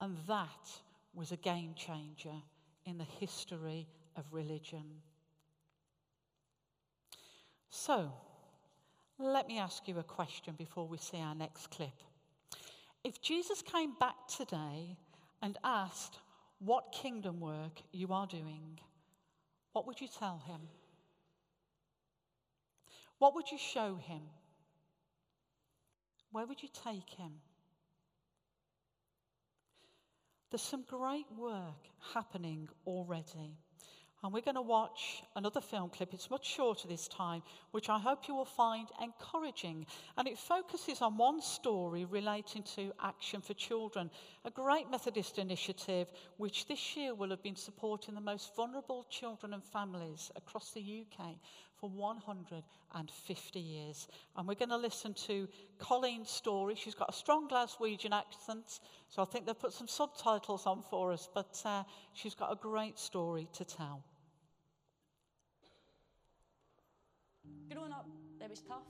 And 0.00 0.16
that 0.26 0.70
was 1.14 1.32
a 1.32 1.36
game 1.36 1.74
changer 1.76 2.42
in 2.84 2.98
the 2.98 3.04
history 3.04 3.86
of 4.16 4.24
religion. 4.32 4.84
So, 7.68 8.12
let 9.18 9.46
me 9.46 9.58
ask 9.58 9.86
you 9.88 9.98
a 9.98 10.02
question 10.02 10.54
before 10.56 10.86
we 10.88 10.98
see 10.98 11.18
our 11.18 11.34
next 11.34 11.70
clip. 11.70 12.02
If 13.04 13.20
Jesus 13.20 13.62
came 13.62 13.94
back 13.98 14.26
today 14.28 14.96
and 15.42 15.58
asked 15.62 16.18
what 16.58 16.92
kingdom 16.92 17.40
work 17.40 17.80
you 17.92 18.12
are 18.12 18.26
doing, 18.26 18.78
what 19.72 19.86
would 19.86 20.00
you 20.00 20.08
tell 20.08 20.42
him? 20.46 20.60
What 23.18 23.34
would 23.34 23.50
you 23.50 23.58
show 23.58 23.96
him? 23.96 24.22
Where 26.32 26.46
would 26.46 26.62
you 26.62 26.68
take 26.84 27.10
him? 27.10 27.32
There's 30.50 30.62
some 30.62 30.84
great 30.88 31.26
work 31.36 31.88
happening 32.14 32.68
already. 32.86 33.56
And 34.22 34.32
we're 34.32 34.40
going 34.40 34.56
to 34.56 34.62
watch 34.62 35.22
another 35.36 35.60
film 35.60 35.90
clip. 35.90 36.14
It's 36.14 36.30
much 36.30 36.46
shorter 36.46 36.88
this 36.88 37.06
time, 37.06 37.42
which 37.70 37.88
I 37.88 37.98
hope 37.98 38.26
you 38.26 38.34
will 38.34 38.46
find 38.46 38.88
encouraging. 39.00 39.86
And 40.16 40.26
it 40.26 40.38
focuses 40.38 41.02
on 41.02 41.16
one 41.16 41.40
story 41.42 42.06
relating 42.06 42.62
to 42.74 42.92
Action 43.00 43.40
for 43.40 43.54
Children, 43.54 44.10
a 44.44 44.50
great 44.50 44.90
Methodist 44.90 45.38
initiative 45.38 46.08
which 46.38 46.66
this 46.66 46.96
year 46.96 47.14
will 47.14 47.30
have 47.30 47.42
been 47.42 47.56
supporting 47.56 48.14
the 48.14 48.20
most 48.20 48.56
vulnerable 48.56 49.06
children 49.10 49.52
and 49.52 49.62
families 49.62 50.30
across 50.34 50.72
the 50.72 51.04
UK 51.04 51.36
for 51.80 51.90
150 51.90 53.60
years. 53.60 54.08
And 54.36 54.48
we're 54.48 54.54
going 54.54 54.70
to 54.70 54.76
listen 54.76 55.14
to 55.26 55.48
Colleen's 55.78 56.30
story. 56.30 56.74
She's 56.74 56.94
got 56.94 57.10
a 57.10 57.12
strong 57.12 57.48
Glaswegian 57.48 58.12
accent, 58.12 58.80
so 59.08 59.22
I 59.22 59.24
think 59.24 59.46
they've 59.46 59.58
put 59.58 59.72
some 59.72 59.88
subtitles 59.88 60.66
on 60.66 60.82
for 60.82 61.12
us, 61.12 61.28
but 61.34 61.60
uh, 61.64 61.84
she's 62.12 62.34
got 62.34 62.52
a 62.52 62.56
great 62.56 62.98
story 62.98 63.48
to 63.52 63.64
tell. 63.64 64.02
Growing 67.70 67.92
up, 67.92 68.08
it 68.40 68.50
was 68.50 68.62
tough. 68.62 68.86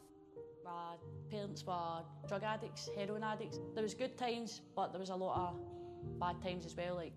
My 0.64 0.96
parents 1.30 1.64
were 1.64 2.02
drug 2.28 2.42
addicts, 2.42 2.90
heroin 2.96 3.22
addicts. 3.22 3.58
There 3.74 3.82
was 3.82 3.94
good 3.94 4.18
times, 4.18 4.60
but 4.74 4.92
there 4.92 5.00
was 5.00 5.10
a 5.10 5.16
lot 5.16 5.48
of 5.48 6.18
bad 6.18 6.42
times 6.42 6.66
as 6.66 6.76
well. 6.76 6.96
Like 6.96 7.12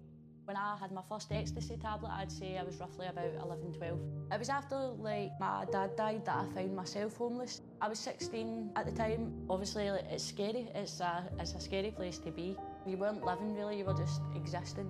when 0.50 0.58
I 0.58 0.76
had 0.78 0.92
my 0.92 1.04
first 1.08 1.32
ecstasy 1.32 1.78
tablet, 1.78 2.10
I'd 2.10 2.32
say 2.32 2.58
I 2.58 2.64
was 2.64 2.80
roughly 2.80 3.06
about 3.06 3.34
11, 3.44 3.72
12. 3.74 4.00
It 4.32 4.40
was 4.40 4.50
after 4.50 4.78
like 4.98 5.30
my 5.40 5.64
dad 5.72 5.96
died 5.96 6.26
that 6.26 6.38
I 6.38 6.46
found 6.56 6.76
myself 6.76 7.18
homeless. 7.18 7.62
I 7.80 7.88
was 7.88 8.00
16 8.00 8.72
at 8.76 8.88
the 8.88 8.92
time. 8.92 9.32
Obviously, 9.48 9.92
like, 9.92 10.06
it's 10.10 10.24
scary. 10.24 10.68
It's 10.74 11.02
a, 11.02 11.30
it's 11.40 11.54
a 11.54 11.62
scary 11.62 11.92
place 11.92 12.18
to 12.26 12.32
be. 12.32 12.58
You 12.88 12.98
weren't 12.98 13.24
living 13.24 13.54
really, 13.54 13.78
you 13.78 13.86
were 13.86 13.94
just 13.94 14.22
existing. 14.36 14.90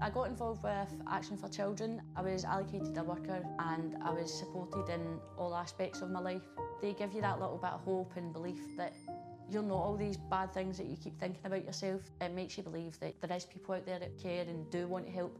I 0.00 0.10
got 0.10 0.28
involved 0.28 0.62
with 0.62 0.94
Action 1.10 1.36
for 1.36 1.48
Children. 1.48 2.00
I 2.14 2.22
was 2.22 2.44
allocated 2.44 2.96
a 2.96 3.02
worker 3.02 3.44
and 3.58 3.96
I 4.04 4.12
was 4.12 4.32
supported 4.32 4.88
in 4.88 5.18
all 5.36 5.56
aspects 5.56 6.00
of 6.00 6.10
my 6.12 6.20
life. 6.20 6.42
They 6.80 6.92
give 6.92 7.12
you 7.12 7.22
that 7.22 7.40
little 7.40 7.58
bit 7.58 7.72
of 7.72 7.80
hope 7.80 8.12
and 8.14 8.32
belief 8.32 8.60
that 8.76 8.94
you're 9.50 9.62
not 9.62 9.76
all 9.76 9.96
these 9.96 10.16
bad 10.16 10.52
things 10.52 10.78
that 10.78 10.86
you 10.86 10.96
keep 10.96 11.18
thinking 11.18 11.40
about 11.44 11.64
yourself. 11.64 12.00
It 12.20 12.32
makes 12.32 12.56
you 12.56 12.62
believe 12.62 12.98
that 13.00 13.20
there 13.20 13.36
is 13.36 13.44
people 13.44 13.74
out 13.74 13.86
there 13.86 13.98
that 13.98 14.18
care 14.20 14.42
and 14.42 14.68
do 14.70 14.86
want 14.86 15.06
to 15.06 15.12
help. 15.12 15.38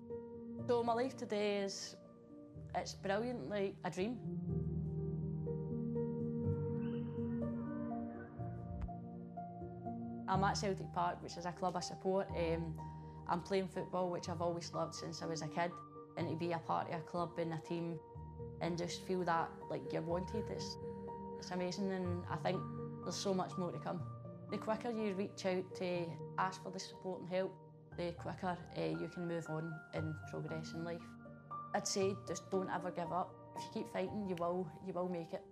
So 0.68 0.82
my 0.82 0.92
life 0.94 1.16
today 1.16 1.58
is, 1.58 1.96
it's 2.74 2.94
brilliant, 2.94 3.48
like 3.48 3.74
a 3.84 3.90
dream. 3.90 4.18
I'm 10.28 10.42
at 10.42 10.56
Celtic 10.56 10.92
Park, 10.92 11.22
which 11.22 11.36
is 11.36 11.44
a 11.46 11.52
club 11.52 11.76
I 11.76 11.80
support. 11.80 12.28
Um, 12.36 12.74
I'm 13.28 13.40
playing 13.40 13.68
football, 13.68 14.10
which 14.10 14.28
I've 14.28 14.42
always 14.42 14.72
loved 14.74 14.94
since 14.94 15.22
I 15.22 15.26
was 15.26 15.42
a 15.42 15.48
kid. 15.48 15.70
And 16.16 16.28
to 16.28 16.36
be 16.36 16.52
a 16.52 16.58
part 16.58 16.88
of 16.88 17.00
a 17.00 17.02
club 17.02 17.38
and 17.38 17.52
a 17.52 17.58
team 17.68 17.98
and 18.60 18.78
just 18.78 19.02
feel 19.02 19.24
that 19.24 19.50
like 19.70 19.92
you're 19.92 20.02
wanted, 20.02 20.44
it's, 20.50 20.76
it's 21.38 21.50
amazing. 21.50 21.92
And 21.92 22.22
I 22.30 22.36
think 22.36 22.60
there's 23.04 23.14
so 23.14 23.34
much 23.34 23.56
more 23.58 23.70
to 23.70 23.78
come. 23.78 24.00
The 24.50 24.58
quicker 24.58 24.90
you 24.90 25.14
reach 25.14 25.46
out 25.46 25.74
to 25.76 26.06
ask 26.38 26.62
for 26.62 26.70
the 26.70 26.80
support 26.80 27.20
and 27.20 27.28
help, 27.28 27.54
the 27.96 28.12
quicker 28.12 28.56
uh, 28.76 28.80
you 28.80 29.10
can 29.12 29.28
move 29.28 29.46
on 29.48 29.72
and 29.92 30.14
progress 30.30 30.72
in 30.72 30.84
life. 30.84 31.02
I'd 31.74 31.86
say 31.86 32.14
just 32.26 32.50
don't 32.50 32.70
ever 32.70 32.90
give 32.90 33.12
up. 33.12 33.34
If 33.56 33.62
you 33.64 33.82
keep 33.82 33.92
fighting, 33.92 34.26
you 34.28 34.36
will, 34.36 34.68
you 34.86 34.92
will 34.92 35.08
make 35.08 35.32
it. 35.32 35.42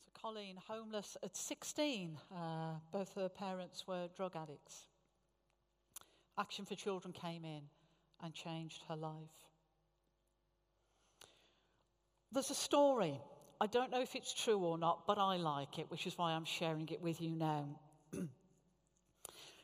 So 0.00 0.10
Colleen, 0.20 0.56
homeless 0.68 1.16
at 1.22 1.36
16, 1.36 2.18
uh, 2.34 2.36
both 2.90 3.14
her 3.14 3.28
parents 3.28 3.86
were 3.86 4.08
drug 4.16 4.36
addicts. 4.36 4.86
Action 6.38 6.64
for 6.64 6.74
Children 6.74 7.12
came 7.12 7.44
in 7.44 7.62
and 8.22 8.32
changed 8.32 8.84
her 8.88 8.96
life. 8.96 9.51
There's 12.32 12.50
a 12.50 12.54
story. 12.54 13.20
I 13.60 13.66
don't 13.66 13.90
know 13.90 14.00
if 14.00 14.16
it's 14.16 14.32
true 14.32 14.58
or 14.58 14.78
not, 14.78 15.06
but 15.06 15.18
I 15.18 15.36
like 15.36 15.78
it, 15.78 15.90
which 15.90 16.06
is 16.06 16.16
why 16.16 16.32
I'm 16.32 16.46
sharing 16.46 16.88
it 16.88 17.02
with 17.02 17.20
you 17.20 17.36
now. 17.36 17.68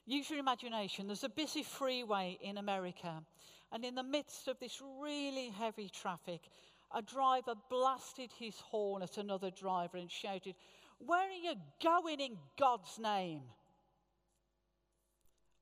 Use 0.06 0.28
your 0.28 0.38
imagination. 0.38 1.06
There's 1.06 1.24
a 1.24 1.30
busy 1.30 1.62
freeway 1.62 2.38
in 2.42 2.58
America, 2.58 3.22
and 3.72 3.84
in 3.84 3.94
the 3.94 4.02
midst 4.02 4.48
of 4.48 4.58
this 4.60 4.82
really 5.00 5.48
heavy 5.48 5.88
traffic, 5.88 6.42
a 6.94 7.00
driver 7.00 7.54
blasted 7.70 8.30
his 8.38 8.58
horn 8.60 9.02
at 9.02 9.16
another 9.16 9.50
driver 9.50 9.96
and 9.96 10.10
shouted, 10.10 10.54
Where 10.98 11.26
are 11.28 11.32
you 11.32 11.54
going 11.82 12.20
in 12.20 12.36
God's 12.58 12.98
name? 12.98 13.42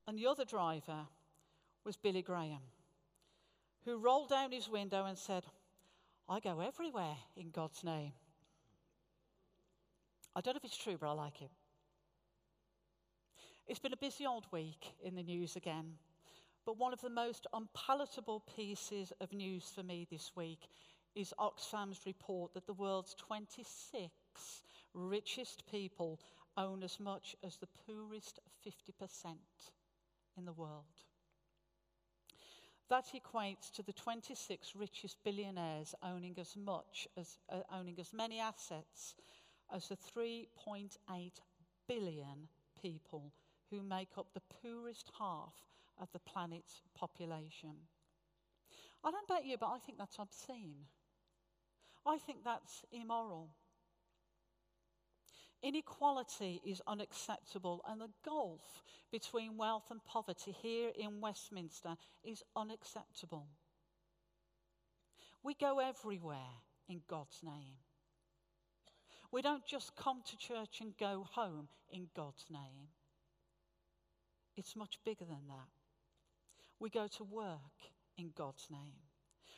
And 0.07 0.17
the 0.17 0.27
other 0.27 0.45
driver 0.45 1.07
was 1.85 1.95
Billy 1.95 2.21
Graham, 2.21 2.61
who 3.85 3.97
rolled 3.97 4.29
down 4.29 4.51
his 4.51 4.69
window 4.69 5.05
and 5.05 5.17
said, 5.17 5.43
I 6.29 6.41
go 6.41 6.59
everywhere 6.59 7.15
in 7.37 7.51
God's 7.51 7.85
name. 7.85 8.11
I 10.35 10.41
don't 10.41 10.53
know 10.53 10.59
if 10.61 10.65
it's 10.65 10.77
true, 10.77 10.97
but 10.99 11.09
I 11.09 11.13
like 11.13 11.41
it. 11.41 11.51
It's 13.65 13.79
been 13.79 13.93
a 13.93 13.97
busy 13.97 14.25
old 14.25 14.45
week 14.51 14.93
in 15.01 15.15
the 15.15 15.23
news 15.23 15.55
again, 15.55 15.93
but 16.65 16.77
one 16.77 16.91
of 16.91 16.99
the 16.99 17.09
most 17.09 17.47
unpalatable 17.53 18.43
pieces 18.55 19.13
of 19.21 19.31
news 19.31 19.71
for 19.73 19.83
me 19.83 20.05
this 20.11 20.31
week 20.35 20.67
is 21.15 21.33
Oxfam's 21.39 22.01
report 22.05 22.53
that 22.53 22.67
the 22.67 22.73
world's 22.73 23.15
26 23.15 24.11
richest 24.93 25.63
people 25.71 26.19
own 26.57 26.83
as 26.83 26.99
much 26.99 27.35
as 27.41 27.55
the 27.57 27.67
poorest 27.85 28.39
50% 28.65 29.35
in 30.37 30.45
the 30.45 30.53
world. 30.53 31.06
That 32.89 33.05
equates 33.13 33.69
to 33.73 33.83
the 33.83 33.91
26 33.91 34.73
richest 34.75 35.17
billionaires 35.23 35.93
owning 36.01 36.35
as 36.39 36.55
much 36.55 37.07
as 37.17 37.37
uh, 37.49 37.59
owning 37.71 37.99
as 37.99 38.13
many 38.13 38.39
assets 38.39 39.15
as 39.73 39.89
the 39.89 39.97
3.8 40.17 40.91
billion 41.87 42.47
people 42.81 43.33
who 43.69 43.83
make 43.83 44.17
up 44.17 44.27
the 44.33 44.41
poorest 44.61 45.11
half 45.19 45.53
of 45.99 46.09
the 46.13 46.19
planet's 46.19 46.81
population. 46.95 47.75
I 49.03 49.11
don't 49.11 49.25
about 49.29 49.45
you, 49.45 49.57
but 49.57 49.67
I 49.67 49.79
think 49.79 49.97
that's 49.97 50.19
obscene. 50.19 50.85
I 52.05 52.17
think 52.17 52.45
that's 52.45 52.83
immoral. 52.91 53.49
Inequality 55.63 56.61
is 56.65 56.81
unacceptable, 56.85 57.81
and 57.87 57.99
the 57.99 58.09
gulf 58.23 58.83
between 59.11 59.57
wealth 59.57 59.85
and 59.89 60.03
poverty 60.05 60.51
here 60.51 60.91
in 60.97 61.19
Westminster 61.19 61.95
is 62.23 62.43
unacceptable. 62.55 63.47
We 65.43 65.55
go 65.55 65.79
everywhere 65.79 66.61
in 66.87 67.01
God's 67.07 67.41
name. 67.43 67.77
We 69.31 69.41
don't 69.41 69.65
just 69.65 69.95
come 69.95 70.21
to 70.25 70.37
church 70.37 70.79
and 70.81 70.97
go 70.97 71.25
home 71.31 71.67
in 71.91 72.07
God's 72.15 72.45
name. 72.49 72.89
It's 74.55 74.75
much 74.75 74.99
bigger 75.05 75.25
than 75.25 75.47
that. 75.47 75.69
We 76.79 76.89
go 76.89 77.07
to 77.17 77.23
work 77.23 77.91
in 78.17 78.31
God's 78.35 78.67
name. 78.69 79.01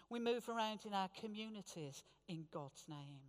We 0.10 0.20
move 0.20 0.50
around 0.50 0.82
in 0.86 0.94
our 0.94 1.10
communities 1.20 2.04
in 2.28 2.46
God's 2.52 2.86
name. 2.88 3.22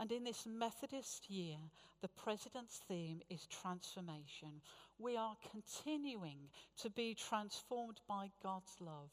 And 0.00 0.10
in 0.10 0.24
this 0.24 0.46
Methodist 0.46 1.28
year, 1.28 1.58
the 2.00 2.08
President's 2.08 2.80
theme 2.88 3.20
is 3.28 3.46
transformation. 3.46 4.62
We 4.98 5.18
are 5.18 5.36
continuing 5.52 6.48
to 6.78 6.88
be 6.88 7.14
transformed 7.14 8.00
by 8.08 8.30
God's 8.42 8.74
love. 8.80 9.10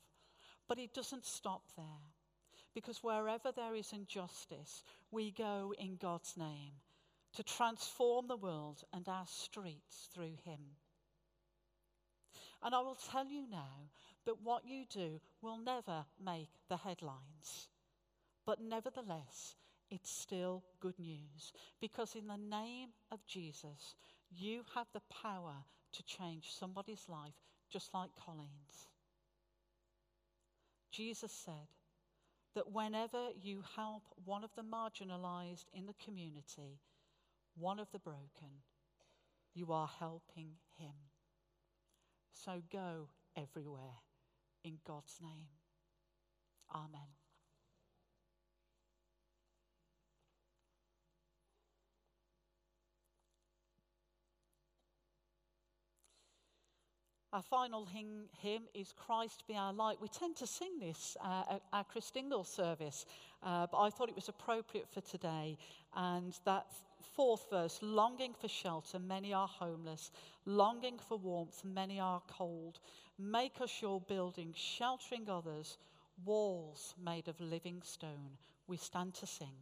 But 0.66 0.80
it 0.80 0.94
doesn't 0.94 1.26
stop 1.26 1.64
there. 1.76 1.86
Because 2.74 3.04
wherever 3.04 3.52
there 3.52 3.76
is 3.76 3.92
injustice, 3.92 4.84
we 5.12 5.32
go 5.32 5.74
in 5.78 5.98
God's 5.98 6.38
name 6.38 6.76
to 7.34 7.44
transform 7.44 8.28
the 8.28 8.38
world 8.38 8.84
and 8.94 9.10
our 9.10 9.28
streets 9.28 10.08
through 10.14 10.38
Him. 10.46 10.78
And 12.64 12.74
I 12.74 12.80
will 12.80 12.98
tell 13.12 13.26
you 13.26 13.44
now 13.52 13.90
that 14.26 14.42
what 14.42 14.66
you 14.66 14.86
do 14.90 15.20
will 15.42 15.58
never 15.58 16.06
make 16.24 16.52
the 16.70 16.78
headlines. 16.78 17.68
But 18.46 18.62
nevertheless, 18.62 19.56
it's 19.90 20.12
still 20.12 20.64
good 20.80 21.00
news 21.00 21.54
because 21.80 22.16
in 22.16 22.28
the 22.28 22.38
name 22.38 22.90
of 23.12 23.26
Jesus, 23.26 23.96
you 24.30 24.64
have 24.76 24.88
the 24.94 25.02
power 25.10 25.56
to 25.94 26.04
change 26.04 26.52
somebody's 26.52 27.06
life 27.08 27.36
just 27.70 27.94
like 27.94 28.10
Colleen's. 28.24 28.88
Jesus 30.92 31.32
said 31.32 31.68
that 32.56 32.72
whenever 32.72 33.30
you 33.40 33.64
help 33.76 34.04
one 34.26 34.44
of 34.44 34.50
the 34.56 34.64
marginalized 34.64 35.66
in 35.74 35.86
the 35.86 35.96
community, 36.04 36.82
one 37.56 37.80
of 37.80 37.92
the 37.92 38.00
broken, 38.00 38.64
you 39.54 39.72
are 39.72 39.90
helping 40.00 40.52
him. 40.78 40.94
So 42.32 42.62
go 42.72 43.10
everywhere 43.36 44.02
in 44.64 44.78
God's 44.86 45.18
name. 45.22 45.50
Amen. 46.74 47.17
Our 57.38 57.44
final 57.44 57.86
hymn, 57.86 58.64
is 58.74 58.96
Christ 58.98 59.44
Be 59.48 59.54
Our 59.54 59.72
Light. 59.72 60.02
We 60.02 60.08
tend 60.08 60.36
to 60.38 60.48
sing 60.48 60.80
this 60.80 61.16
uh, 61.24 61.44
at 61.52 61.62
our 61.72 61.86
Christingle 61.86 62.44
service, 62.44 63.06
uh, 63.44 63.68
but 63.72 63.78
I 63.78 63.92
thought 63.92 64.10
it 64.10 64.16
was 64.16 64.28
appropriate 64.28 64.88
for 64.92 65.02
today. 65.02 65.56
And 65.96 66.34
that 66.46 66.66
fourth 67.16 67.46
verse 67.52 67.78
longing 67.84 68.34
for 68.34 68.48
shelter, 68.48 68.98
many 68.98 69.36
are 69.36 69.48
homeless, 69.48 70.10
longing 70.48 70.98
for 70.98 71.20
warmth, 71.20 71.64
many 71.64 72.00
are 72.00 72.24
cold. 72.28 72.80
Make 73.20 73.62
us 73.62 73.84
your 73.84 74.02
building, 74.02 74.52
sheltering 74.56 75.30
others, 75.30 75.78
walls 76.26 76.96
made 77.00 77.28
of 77.28 77.40
living 77.40 77.84
stone. 77.84 78.40
We 78.66 78.78
stand 78.78 79.14
to 79.14 79.28
sing. 79.28 79.54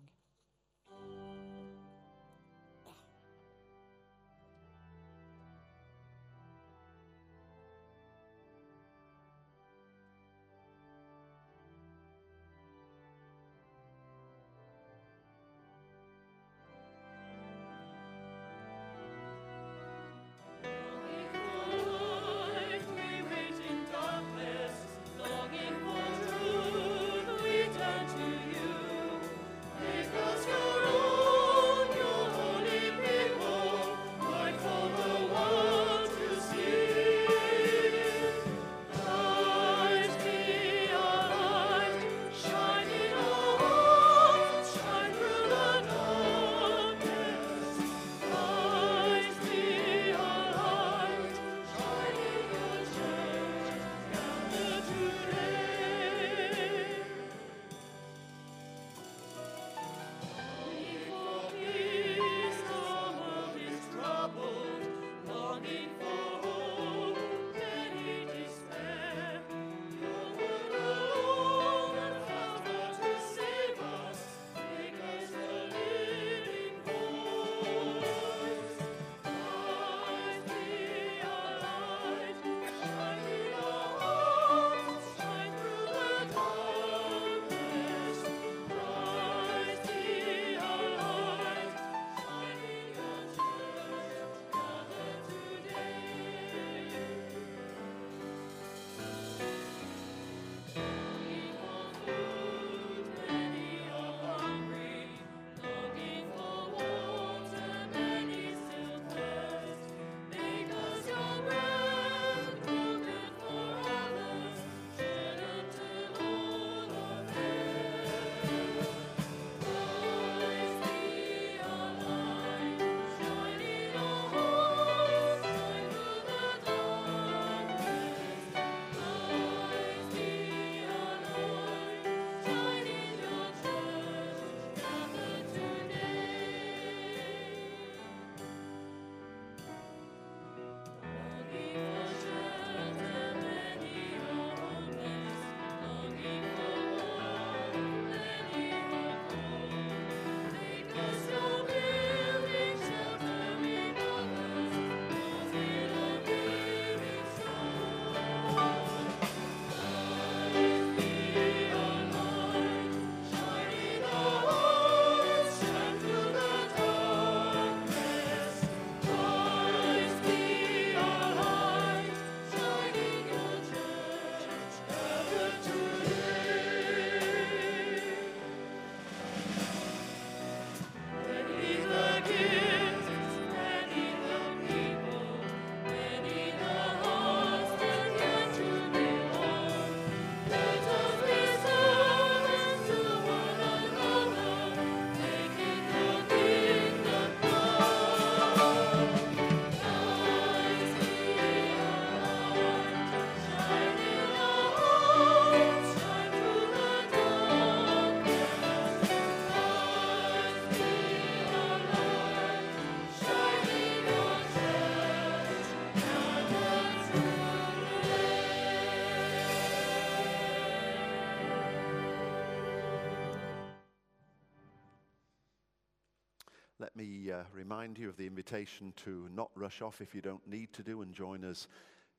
Uh, 227.36 227.44
remind 227.54 227.98
you 227.98 228.08
of 228.08 228.18
the 228.18 228.28
invitation 228.28 228.94
to 228.96 229.28
not 229.34 229.50
rush 229.56 229.82
off 229.82 230.00
if 230.00 230.16
you 230.16 230.22
don't 230.22 230.48
need 230.48 230.72
to 230.74 230.84
do 230.84 231.02
and 231.02 231.14
join 231.14 231.44
us 231.44 231.68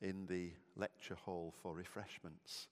in 0.03 0.27
the 0.27 0.51
lecture 0.77 1.15
hall 1.15 1.55
for 1.63 1.75
refreshments. 1.75 2.69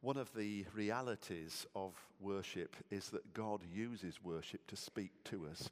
One 0.00 0.16
of 0.16 0.32
the 0.34 0.64
realities 0.74 1.66
of 1.74 1.92
worship 2.20 2.76
is 2.90 3.10
that 3.10 3.34
God 3.34 3.60
uses 3.72 4.22
worship 4.22 4.66
to 4.66 4.76
speak 4.76 5.12
to 5.24 5.46
us. 5.46 5.70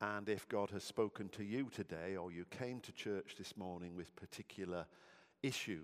And 0.00 0.28
if 0.28 0.48
God 0.48 0.70
has 0.70 0.82
spoken 0.82 1.28
to 1.30 1.44
you 1.44 1.68
today, 1.72 2.16
or 2.16 2.32
you 2.32 2.44
came 2.46 2.80
to 2.80 2.92
church 2.92 3.36
this 3.38 3.56
morning 3.56 3.94
with 3.94 4.16
particular 4.16 4.86
issue 5.42 5.78